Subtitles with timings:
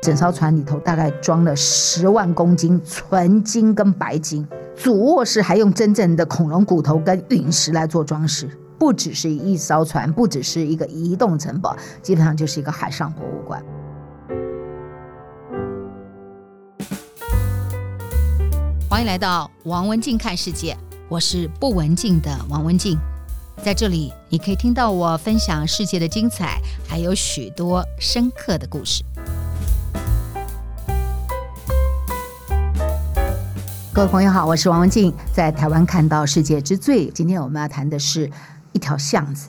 [0.00, 8.48] 整艘船里头大概装了十万公斤纯金跟白金，主卧室还用真正的恐龙骨头跟陨石来做装饰。
[8.78, 13.60] 不只是一艘船，不只是一个移动城堡，基本上就是一个海上博物馆。
[18.88, 20.76] 欢迎来到王文静看世界，
[21.08, 22.96] 我是不文静的王文静，
[23.64, 29.02] 在这里你可以听到我分享世界的精彩，还有许多深刻的故事。
[33.98, 37.06] 各位朋友好，我是王文静，在台湾看到世界之最。
[37.10, 38.30] 今天我们要谈的是
[38.70, 39.48] 一条巷子，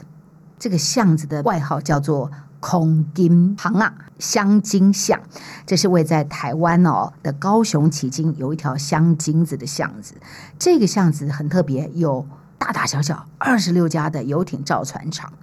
[0.58, 5.20] 这个巷子的外号叫做“空金巷啊”，香金巷。
[5.67, 10.16] 这是位在台湾哦的高雄旗津有一条香金子的巷子。
[10.58, 12.25] 这个巷子很特别，有
[12.59, 15.33] 大大小小二十六家的游艇造船厂。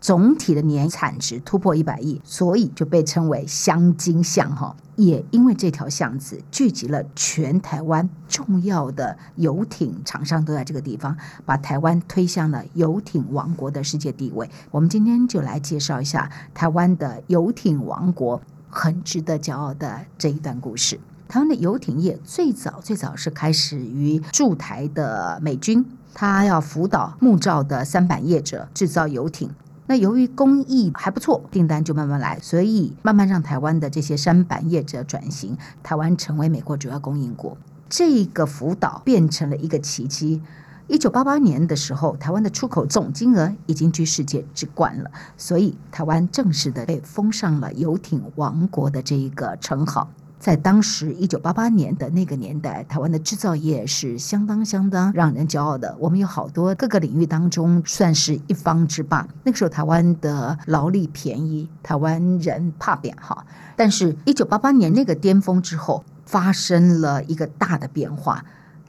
[0.00, 4.74] 总体的年产值突破一百亿，所以就被称为香金巷哈。
[4.96, 14.48] 也因为这条巷子聚集了全台湾重要的游艇厂商都在这个地方，把台湾推向了游艇王国的世界地位。
[14.70, 18.40] 我们今天就来介绍一下台湾的游艇王国，
[18.70, 20.98] 很值得骄傲的这一段故事。
[21.30, 29.48] 台湾的游艇业最早最早是开始于驻台的美军，他要辅导木造的三板业者制造游艇。
[29.86, 37.56] 那由于工艺还不错，订单就慢慢来，所以慢慢让台湾的这些三板业者转型，台湾成为美国主要供应国。
[37.88, 40.42] 这个辅导变成了一个奇迹。
[40.88, 50.10] 一九八八年的时候，台湾的出口总金额已经居世界之冠了，所以台湾正式的被封上了游艇王国的这一个称号。
[50.40, 55.94] 在当时一九八八年的那个年代，台湾的制造业是相当相当让人骄傲的。
[55.98, 59.28] 我们有好多各个领域当中算是一方之霸。
[59.44, 63.44] 那个时候台湾的劳力便宜，台湾人怕扁哈。
[63.76, 68.42] 但是，一九八八年那个巅峰之后，发生了一个大的变化。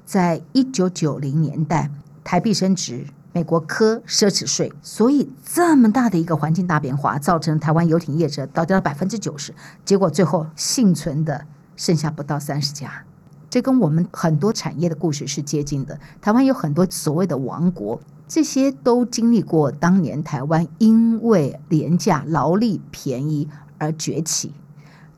[0.06, 1.92] 在一九九零年代，
[2.24, 3.06] 台币升值。
[3.34, 9.54] 美国科奢侈税，所以这么大的一个环境大变化，造成台湾游艇业者倒掉了百分之九十，
[9.86, 11.46] 结果最后幸存的
[11.78, 13.06] 剩下不到三十家。
[13.50, 16.00] 这跟我们很多产业的故事是接近的。
[16.22, 24.54] 台湾有很多所谓的王国，这些都经历过当年台湾因为廉价劳力便宜而崛起，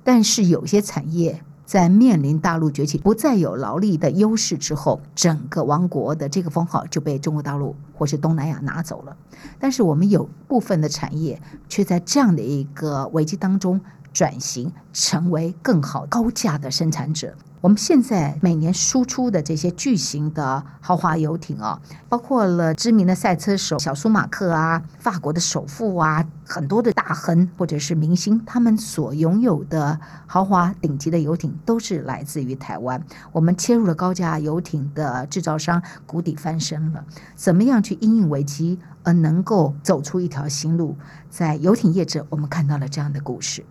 [0.04, 1.44] 但是有些产业。
[1.74, 9.18] 在面临大陆崛起，不再有劳力的优势之后，整个王国的这个封号就被中国大陆或是东南亚拿走了。
[9.58, 13.82] 但是我们有部分的产业却在这样的一个危机当中
[14.14, 17.36] 转型，成为更好高价的生产者。
[17.62, 21.80] 我们现在每年输出的这些巨型的豪华游艇啊，
[22.10, 29.98] 包括了知名的赛车手小舒马克啊，法国的首富啊，很多的大亨或者是明星，他们所拥有的
[30.28, 33.02] 豪华顶级的游艇都是来自于台湾。
[33.32, 37.06] 我们切入了高价游艇的制造商，谷底翻身了。
[37.34, 40.98] 怎么样去因应危机而能够走出一条新路？
[41.30, 43.64] 在游艇业者，我们看到了这样的故事。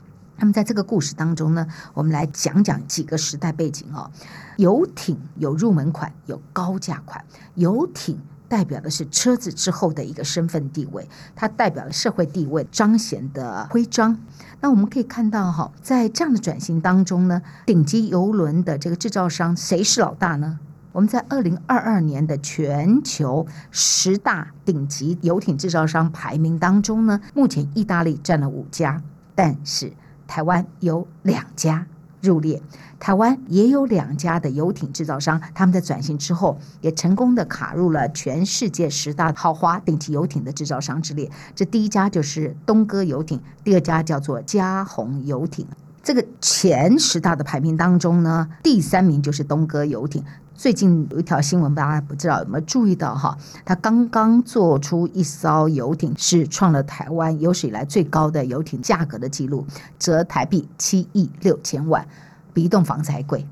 [0.42, 1.64] 那么在这个故事当中呢，
[1.94, 4.10] 我们来讲讲几个时代背景哦。
[4.56, 7.24] 游艇有入门款，有高价款。
[7.54, 14.18] 游艇代表的是车子之后的一个身份地位，它代表了社会地位彰显的徽章。
[14.60, 20.58] 那我们可以看到哈，在这样的转型当中呢，顶级游轮的这个制造商谁是老大呢？
[20.90, 29.00] 我们在二零二二年的全球十大顶级游艇制造商排名当中呢，目前意大利占了五家，
[29.36, 29.92] 但是。
[30.32, 31.86] 台湾有两家
[32.22, 32.62] 入列，
[32.98, 41.30] 台湾也有两家的游艇制造商，他们在转型之后也成功的卡入了全世界十大豪华顶级游艇的制造商之列。
[41.54, 45.66] 这第一家就是东哥游艇，第二家叫做嘉鸿游艇。
[46.02, 50.24] 这个前十大的排名当中呢，第三名就是东哥游艇。
[50.62, 53.36] 最近有一条新闻，大家不知道有没有注意到哈？
[53.64, 59.66] 他刚刚做出一艘游艇，是创了台湾有史以来最高的游艇价格的记录，
[59.98, 62.06] 折台币七亿六千万，
[62.54, 63.44] 比一栋房子还贵，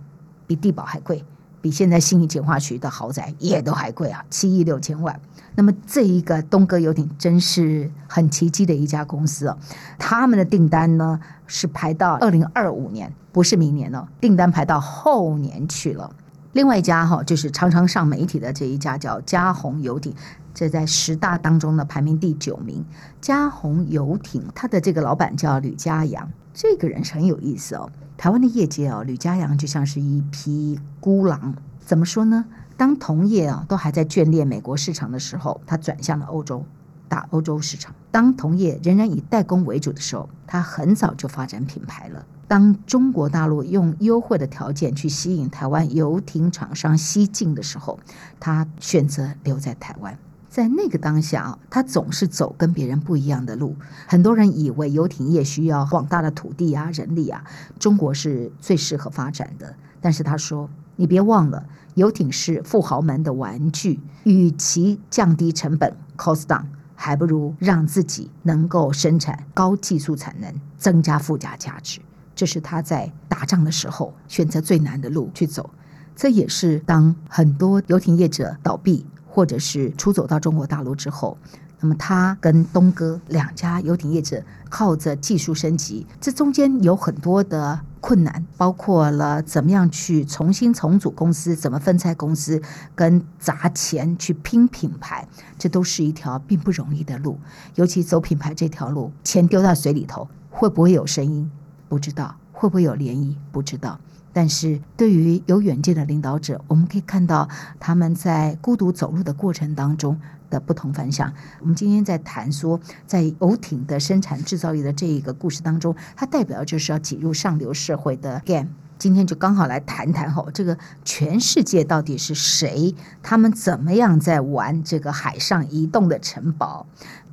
[0.47, 1.25] 比地堡还贵，
[1.61, 4.25] 比现在信义简化区的豪宅也都还贵啊！
[4.31, 5.19] 七亿六千万。
[5.57, 9.59] 那么这一个东哥游艇真是很奇迹的一家公司哦，
[9.99, 11.19] 他们的订单呢
[11.49, 16.09] 是排到二零二五年，不是明年了，订单排到后年去了。
[16.53, 20.13] 另外一家哈，就是常常上媒体的这一家叫嘉鸿游艇，
[20.53, 22.85] 这在十大当中呢排名第九名。
[23.21, 27.89] 嘉鸿游艇，它的这个老板叫吕家阳，这个人是很有意思哦。
[28.17, 31.55] 台湾的业界哦，吕家阳就像是一匹孤狼。
[31.79, 32.45] 怎么说呢？
[32.77, 36.65] 当同业啊都还在眷恋美国市场的时候，他转向了欧洲。
[37.11, 37.95] 打欧洲市场。
[38.11, 42.25] 当同业仍然以代工为主的时候，他很早就发展品牌了。
[42.49, 48.01] 当中国大陆用优惠的条件去吸引台湾游艇厂商西进的时候，
[48.41, 50.19] 他选择留在台湾。
[50.49, 53.77] 在那个当下啊，他总是走跟别人不一样的路。
[54.09, 57.45] 很多人以为游艇业需要广大的土地啊、人力啊，
[57.79, 59.77] 中国是最适合发展的。
[60.01, 66.65] 但是他说：“你别忘了，游艇是富豪们的玩具，与其降低成本 （cost down），
[67.03, 72.01] 还不如让自己能够生产高技术产能，增加附加价值。”
[72.37, 75.71] 这是他在打仗的时候选择最难的路去走。
[76.15, 79.07] 这也是当很多游艇业者倒闭。
[79.33, 81.39] 或者是出走到中国大陆之后，
[81.79, 87.81] 那么他跟东哥两家游艇业者靠着技术升级，这中间有很多的
[88.11, 92.61] 困难，包括了怎么样去重新重组公司，怎么分拆公司，
[92.97, 97.39] 跟砸钱去拼品牌，这都是一条并不容易的路。
[97.77, 101.49] 尤其走品牌这条路，钱丢到水里头，会不会有声音？
[101.89, 103.37] 不知道，会不会有涟漪？
[103.53, 104.01] 不知道。
[104.33, 107.49] 但是对于有远见的领导者，我们可以看到
[107.79, 111.33] 他们在孤独走路的过程当中的不同凡响。
[111.61, 118.69] 我们今天在谈说，在游艇的生产制造业的这一个故事当中，它代表就是要挤入上流社会的 game。
[118.99, 120.77] 今天就刚好来谈谈吼，这个
[121.07, 122.95] 全世界到底是谁？
[123.23, 126.85] 他们怎么样在玩这个海上移动的城堡？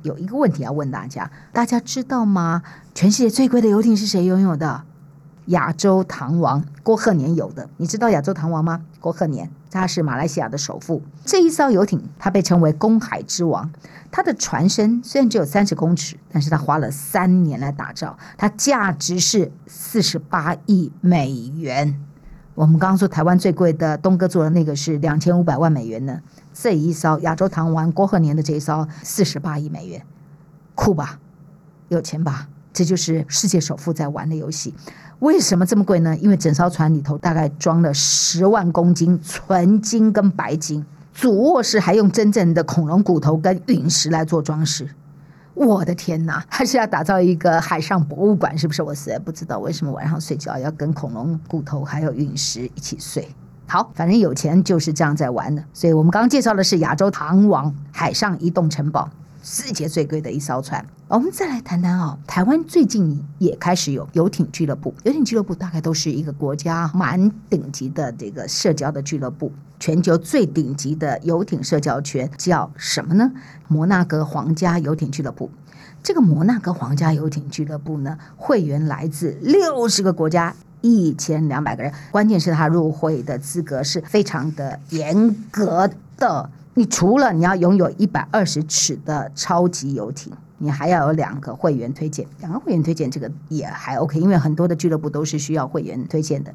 [0.02, 2.62] 有一个问题要问大家，大家知道吗？
[2.94, 4.84] 全世界最贵的游艇是谁拥有的？
[5.48, 8.82] 亚洲唐王郭鹤年有的，你知道亚洲唐王吗？
[9.00, 11.02] 郭鹤年，他是马来西亚的首富。
[11.24, 13.70] 这一艘游艇，它被称为“公海之王”。
[14.10, 21.98] 它的船身虽然只有三十公尺，但是它花了三年来打造，它价值是四十八亿美元。
[22.54, 26.20] 我们刚刚说台湾最贵的东哥做的那个是两千五百万美元呢，
[26.52, 30.04] 这一艘亚洲唐王郭鹤年的这一艘四十八亿美元，
[30.74, 31.20] 酷吧？
[31.88, 32.48] 有钱吧？
[32.78, 34.72] 这就是世界首富在玩的游戏。
[35.18, 36.16] 为什么这么贵呢？
[36.18, 44.88] 因为整艘船里头大概装了十万公斤纯金跟白金，主卧室还用真正的恐龙骨头跟陨石来做装饰。
[45.54, 48.80] 我的天哪，还是要打造一个海上博物馆，是不是？
[48.80, 53.26] 我实在不知道为什么晚上睡觉要跟恐龙骨头还有陨石一起睡。
[53.66, 55.64] 好，反正有钱就是这样在玩的。
[55.74, 59.10] 所以我们刚刚介绍的是亚洲唐王海上移动城堡。
[59.42, 64.92] 世界最贵的一艘船，我们再来谈谈哦，台湾最近也开始有游艇俱乐部。
[65.04, 73.30] 游艇俱乐部大概都是一个国家蛮顶级的这个社交的俱乐部，全球最顶级的游艇社交圈叫什么呢？
[73.68, 75.50] 摩纳哥皇家游艇俱乐部。
[76.02, 81.92] 这个摩纳哥皇家游艇俱乐部呢，会员来自六十个国家，一千两百个人。
[82.10, 86.50] 关键是他入会的资格是非常的严格的。
[86.78, 96.54] 你除了你要拥有一百二十尺的超级游艇，你还要有两个会员推荐，两个会员推荐这个也还 OK，因为很多的俱乐部都是需要会员推荐的。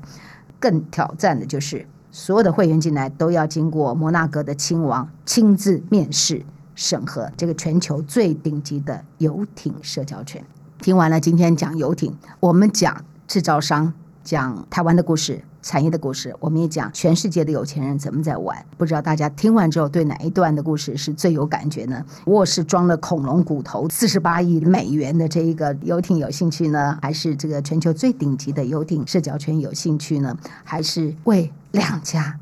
[0.62, 10.42] 更挑战的就是所有的会员进来都要经过摩纳哥的亲王亲自面试审核，这个全球最顶级的游艇社交圈。
[10.80, 13.94] 听完了今天讲游艇，我们讲制造商，
[14.24, 15.44] 讲台湾的故事。
[15.64, 18.64] 产业的故事，我们也讲全世界的有钱人怎么在玩。
[18.78, 22.06] 不知道大家听完之后对哪一段的故事是最有感觉呢？
[22.26, 27.00] 卧室装了恐龙骨头，四十八亿美元的这一个游艇有兴趣呢？
[27.02, 30.38] 还是这个全球最顶级的游艇社交圈有兴趣呢？
[30.66, 32.38] 还是为两家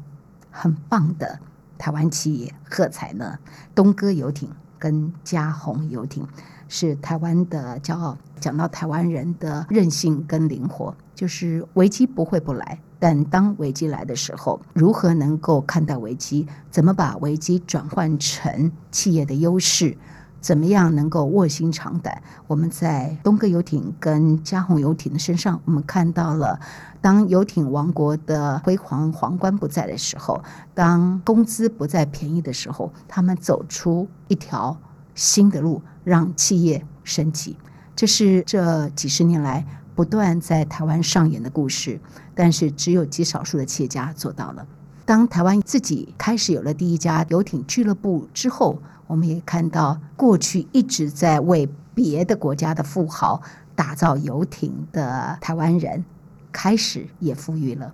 [0.49, 1.39] 很棒的
[1.77, 3.37] 台湾企业喝彩呢？
[3.75, 4.49] 东哥游艇
[4.81, 6.27] 跟嘉鸿游艇
[6.67, 8.17] 是台湾的骄傲。
[8.39, 12.79] 讲到台湾人的韧性跟灵活，就是危机不会不来。
[12.97, 16.47] 但当危机来的时候，如何能够看待危机？
[16.71, 19.95] 怎么把危机转换成企业的优势？
[20.41, 22.21] 怎么样能够卧薪尝胆？
[22.47, 26.59] 我们在东哥游艇跟嘉鸿游艇的身上，我们看到了，
[26.99, 30.43] 当游艇王国的辉煌皇冠不在的时候，
[30.73, 34.75] 当工资不再便宜的时候，他们走出一条
[35.15, 37.55] 新的路，让企业升级。
[37.95, 39.65] 这是这几十年来。
[39.93, 41.99] 不断在台湾上演的故事，
[42.33, 44.65] 但是只有极少数的企业家做到了。
[45.05, 53.41] 当台湾自己开始有了第一家游艇俱乐部之后，我们也看到过去一直在为别的国家的富豪
[53.75, 56.05] 打造游艇的台湾人，
[56.49, 57.93] 开始也富裕了。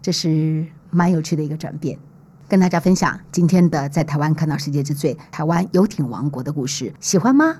[0.00, 1.98] 这是蛮有趣的一个转变，
[2.48, 7.58] 跟大家分享今天的在台湾看到世界之最——台湾游艇王国的故事，喜欢吗？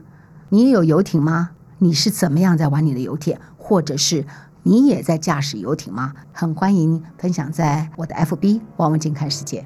[0.48, 1.50] 你也有游艇吗？
[1.80, 3.36] 你是怎么样在玩你的游艇？
[3.58, 4.24] 或者是
[4.62, 6.14] 你也在驾驶游艇吗？
[6.32, 9.62] 很欢迎分享在我的 FB 王文静看世界。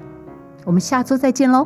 [0.65, 1.65] 我们下周再见喽。